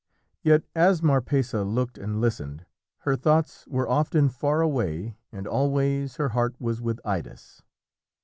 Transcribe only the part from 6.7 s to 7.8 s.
with Idas.